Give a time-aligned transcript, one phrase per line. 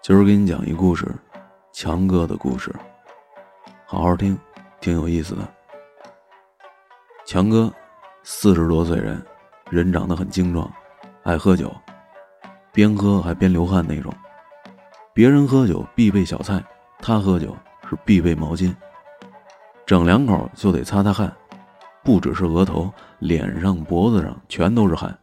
[0.00, 1.06] 今儿给你讲一故事，
[1.72, 2.74] 强哥的故事，
[3.84, 4.38] 好好听，
[4.80, 5.46] 挺有意思的。
[7.26, 7.70] 强哥
[8.22, 9.22] 四十多岁人，
[9.70, 10.70] 人长得很精壮，
[11.24, 11.70] 爱喝酒，
[12.72, 14.12] 边喝还边流汗那种。
[15.12, 16.64] 别人喝酒必备小菜，
[17.00, 17.54] 他喝酒
[17.90, 18.74] 是必备毛巾，
[19.84, 21.30] 整两口就得擦擦汗，
[22.02, 25.16] 不只是额头，脸上、脖子上全都是汗。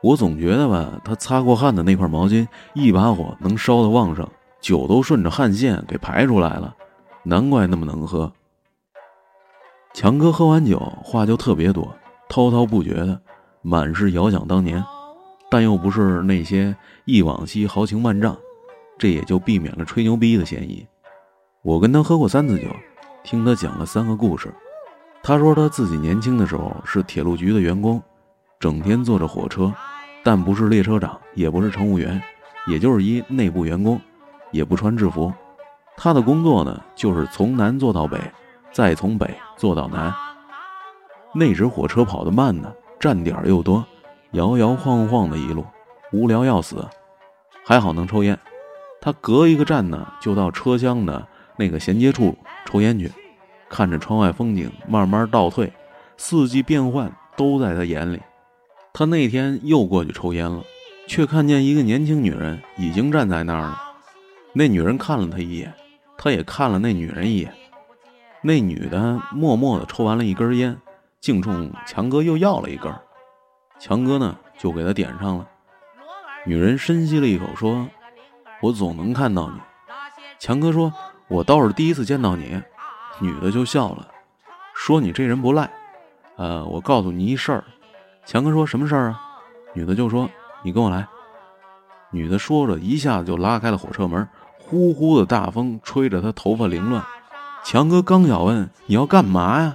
[0.00, 4.26] 我总觉得吧，他擦过汗的那块毛巾，一把火能烧得旺盛，
[4.60, 6.74] 酒都顺着汗腺给排出来了，
[7.24, 8.32] 难怪那么能喝。
[9.92, 11.92] 强哥喝完酒话就特别多，
[12.28, 13.20] 滔滔不绝的，
[13.62, 14.84] 满是遥想当年，
[15.50, 18.36] 但又不是那些忆往昔豪情万丈，
[18.96, 20.86] 这也就避免了吹牛逼的嫌疑。
[21.62, 22.68] 我跟他喝过三次酒，
[23.24, 24.54] 听他讲了三个故事。
[25.24, 28.00] 他说他自己年轻的时候是铁路局的员工，
[28.60, 29.74] 整天坐着火车。
[30.28, 32.22] 但不是列车长，也不是乘务员，
[32.66, 33.98] 也就是一内部员工，
[34.50, 35.32] 也不穿制服。
[35.96, 38.20] 他的工作呢，就是从南坐到北，
[38.70, 40.12] 再从北坐到南。
[41.34, 43.82] 那时火车跑得慢呢，站点又多，
[44.32, 45.64] 摇摇晃晃的一路，
[46.12, 46.86] 无聊要死。
[47.64, 48.38] 还好能抽烟，
[49.00, 52.36] 他隔一个站呢，就到车厢的那个衔接处
[52.66, 53.10] 抽烟去，
[53.70, 55.72] 看着窗外风景慢慢倒退，
[56.18, 58.20] 四季变换都在他眼里。
[58.98, 60.64] 他那天又过去抽烟了，
[61.06, 63.80] 却看见一个年轻女人已经站在那儿了。
[64.52, 65.72] 那女人看了他一眼，
[66.16, 67.54] 他也看了那女人一眼。
[68.42, 70.76] 那女的默默地抽完了一根烟，
[71.20, 72.92] 竟冲强哥又要了一根。
[73.78, 75.46] 强哥呢，就给他点上了。
[76.44, 77.88] 女人深吸了一口，说
[78.60, 79.60] ：“我总能看到你。”
[80.40, 80.92] 强哥说
[81.30, 82.60] ：“我倒是第一次见到你。”
[83.22, 84.08] 女的就笑了，
[84.74, 85.70] 说：“你这人不赖。
[86.34, 87.62] 呃，我告诉你一事儿。”
[88.28, 89.22] 强哥说什么事儿啊？
[89.72, 90.28] 女的就说
[90.62, 91.08] ：“你跟我来。”
[92.12, 97.02] 女的说着，一下子就拉开了火车门，呼呼的大风吹着她头发凌乱。
[97.64, 99.74] 强哥刚要问你要干嘛呀，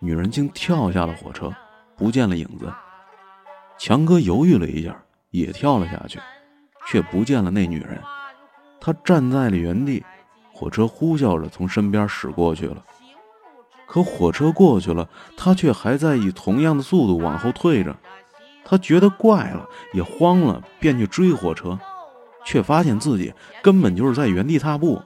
[0.00, 1.48] 女人竟跳下了火车，
[1.96, 2.72] 不见了影子。
[3.78, 4.96] 强哥犹豫了一下，
[5.30, 6.18] 也跳了下去，
[6.88, 8.00] 却不见了那女人。
[8.80, 10.04] 他站在了原地，
[10.52, 12.82] 火车呼啸着从身边驶过去了。
[13.92, 17.94] 可火车过去了，他却还在以同样的速度往后退着。
[18.64, 21.78] 他觉得怪了，也慌了，便去追火车，
[22.42, 25.02] 却发现自己根本就是在原地踏步。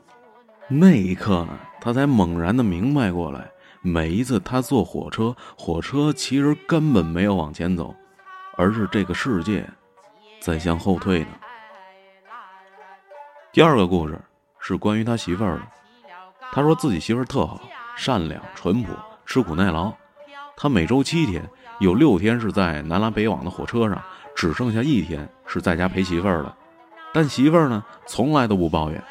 [0.68, 3.50] 那一刻呢，他才猛然的明白过来：
[3.82, 7.92] 每一次他坐火车，火车其实根本没有往前走，
[8.56, 9.68] 而是这个世界
[10.38, 11.28] 在向后退呢。
[13.50, 14.16] 第二个故事
[14.60, 15.62] 是关于他媳妇儿的。
[16.52, 17.60] 他说自己媳妇儿特好。
[17.96, 18.90] 善良淳朴，
[19.24, 19.92] 吃苦耐劳。
[20.56, 21.42] 他每周七天，
[21.80, 24.00] 有六天是在南来北往的火车上，
[24.34, 26.54] 只剩下一天是在家陪媳妇儿的。
[27.12, 29.02] 但媳妇儿呢，从来都不抱怨。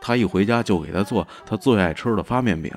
[0.00, 2.72] 他一回家就给他做他最爱吃的发面饼。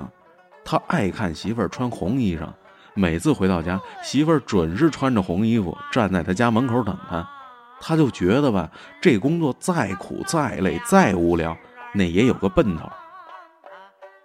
[0.64, 2.48] 他爱看媳妇儿穿红衣裳，
[2.94, 7.28] 每次回到家，媳妇儿准是穿着红衣服站在他家门口等他。
[7.80, 8.70] 他就觉得吧，
[9.02, 11.56] 这工作再苦再累再无聊，
[11.94, 12.90] 那也有个奔头。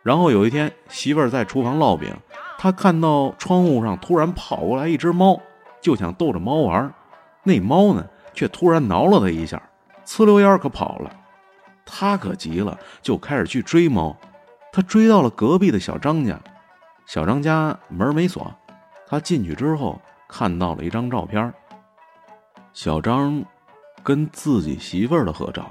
[0.03, 2.15] 然后有一天，媳妇儿在厨房烙饼，
[2.59, 5.41] 他看到窗户上突然跑过来一只猫，
[5.81, 6.93] 就想逗着猫玩
[7.43, 9.63] 那猫呢，却突然挠了他一下，
[10.07, 11.11] 呲溜烟可跑了。
[11.85, 14.17] 他可急了，就开始去追猫。
[14.73, 16.39] 他追到了隔壁的小张家，
[17.05, 18.55] 小张家门没锁。
[19.09, 21.53] 他进去之后，看到了一张照片，
[22.73, 23.45] 小张
[24.03, 25.71] 跟自己媳妇儿的合照。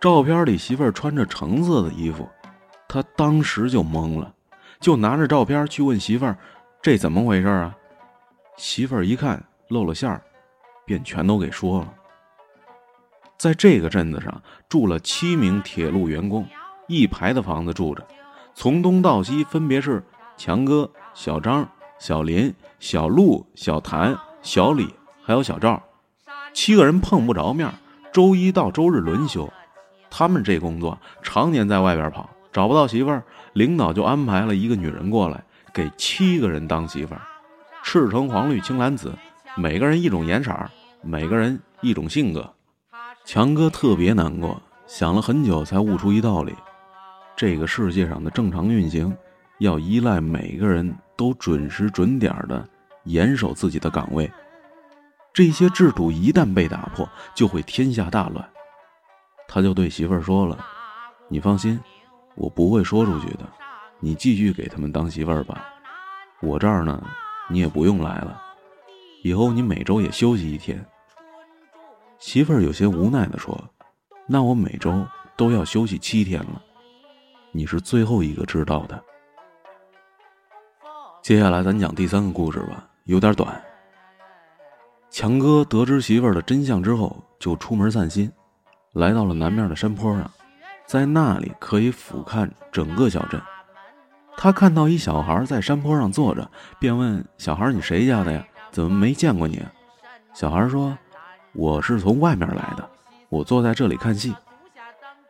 [0.00, 2.28] 照片里媳妇儿穿着橙色的衣服。
[2.92, 4.34] 他当时就懵了，
[4.78, 6.36] 就拿着照片去问媳妇儿
[6.82, 7.74] ：“这怎么回事啊？”
[8.58, 10.20] 媳妇儿一看露了馅儿，
[10.84, 11.94] 便全都给说了。
[13.38, 16.46] 在这个镇子上住了七名铁路员工，
[16.86, 18.06] 一排的房子住着，
[18.54, 20.04] 从东到西分别是
[20.36, 21.66] 强哥、小张、
[21.98, 25.82] 小林、小陆、小谭、小李，还有小赵，
[26.52, 27.72] 七个人碰不着面，
[28.12, 29.50] 周一到周日轮休。
[30.10, 32.28] 他们这工作常年在外边跑。
[32.52, 37.22] 找不到媳妇儿，领导就安排了一个女人过来，给七个人当媳妇儿。
[37.82, 39.12] 赤橙黄绿青蓝紫，
[39.56, 40.54] 每个人一种颜色，
[41.00, 42.48] 每个人一种性格。
[43.24, 46.54] 强哥特别难过，想了很久才悟出一道理：
[47.34, 49.16] 这个世界上的正常运行，
[49.58, 52.68] 要依赖每个人都准时准点的
[53.04, 54.30] 严守自己的岗位。
[55.32, 58.46] 这些制度一旦被打破，就会天下大乱。
[59.48, 60.58] 他就对媳妇儿说了
[61.28, 61.80] ：“你放心。”
[62.34, 63.46] 我不会说出去的，
[64.00, 65.68] 你继续给他们当媳妇儿吧。
[66.40, 67.02] 我这儿呢，
[67.48, 68.42] 你也不用来了。
[69.22, 70.84] 以后你每周也休息一天。
[72.18, 73.56] 媳妇儿有些无奈地说
[74.26, 75.06] ：“那我每周
[75.36, 76.62] 都要休息七天了。
[77.52, 79.02] 你是最后一个知道的。
[81.20, 83.62] 接下来咱讲第三个故事吧，有点短。
[85.10, 88.32] 强哥得知媳妇儿的真相之后，就出门散心，
[88.94, 90.28] 来到了南面的山坡上，
[90.92, 93.40] 在那里可以俯瞰整个小镇。
[94.36, 96.46] 他看到一小孩在山坡上坐着，
[96.78, 98.44] 便问小孩：“你谁家的呀？
[98.70, 99.64] 怎么没见过你？”
[100.34, 100.94] 小孩说
[101.54, 102.86] ：“我是从外面来的，
[103.30, 104.34] 我坐在这里看戏。”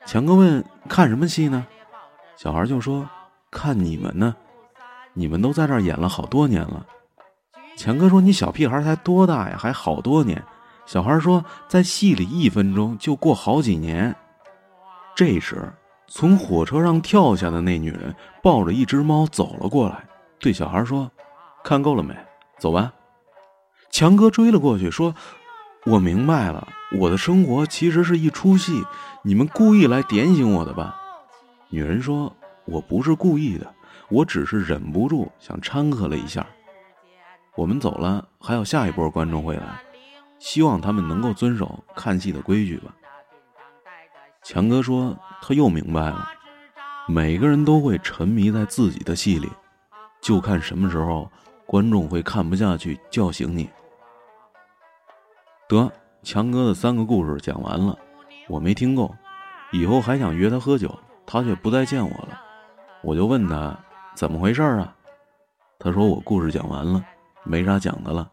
[0.05, 1.64] 强哥问：“看什么戏呢？”
[2.35, 3.09] 小孩就说
[3.49, 4.35] ：“看你们呢，
[5.12, 6.85] 你们都在这儿演了好多年了。”
[7.79, 10.43] 强哥说：“你小屁孩才多大呀，还好多年。”
[10.87, 14.12] 小孩说：“在戏里一分钟就过好几年。”
[15.14, 15.73] 这时。
[16.14, 20.05] 从火车上跳下的那女人抱着一只猫走了过来，
[20.38, 21.11] 对小孩说
[21.64, 22.14] ：“看够了没？
[22.59, 22.93] 走吧。”
[23.91, 25.14] 强哥追了过去，说
[25.87, 26.69] ：“我明白了，
[26.99, 28.85] 我的生活其实是一出戏，
[29.23, 31.00] 你们故意来点醒我的吧？”
[31.70, 32.31] 女人说
[32.67, 33.75] ：“我不是故意的，
[34.11, 36.47] 我只是忍不住想掺和了一下。”
[37.56, 39.81] 我们走了，还有下一波观众会来，
[40.38, 42.94] 希望他们能够遵守看戏的规矩吧。
[44.43, 46.29] 强哥说：“他又明白了，
[47.06, 49.49] 每个人都会沉迷在自己的戏里，
[50.21, 51.31] 就看什么时候
[51.65, 53.71] 观众会看不下去叫醒你。”
[55.69, 55.91] 得，
[56.25, 57.97] 强哥的三个故事讲完了，
[58.49, 59.15] 我没听够，
[59.71, 60.93] 以后还想约他喝酒，
[61.25, 62.41] 他却不再见我了。
[63.00, 63.79] 我就问他
[64.15, 64.95] 怎么回事啊？
[65.79, 67.05] 他说我故事讲完了，
[67.45, 68.29] 没啥讲的了。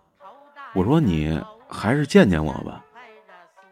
[0.73, 1.39] 我说你
[1.69, 2.83] 还是见见我吧，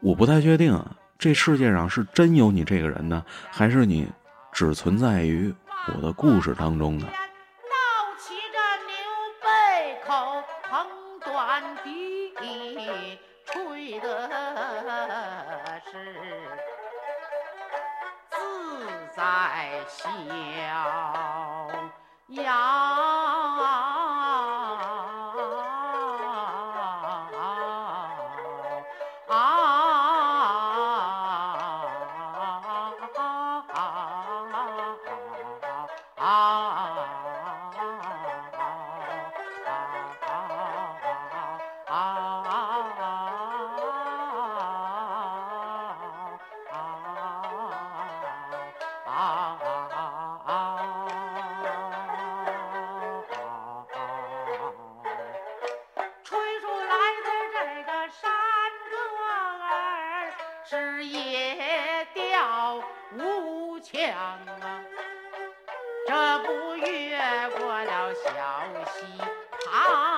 [0.02, 0.72] 我不太确定。
[0.72, 0.96] 啊。
[1.20, 4.08] 这世界上是真有你这个人呢，还是你
[4.52, 5.54] 只存在于
[5.94, 7.08] 我的故事当中呢？
[7.08, 7.12] 闹
[8.20, 8.94] 起这牛
[9.42, 10.88] 背口横
[11.22, 12.32] 短笛，
[13.46, 14.30] 吹的
[15.92, 15.92] 是
[18.30, 18.38] 自
[19.16, 20.12] 在仙
[36.38, 37.27] 啊。
[66.86, 68.30] 越过了小
[68.94, 69.06] 溪
[69.66, 70.17] 旁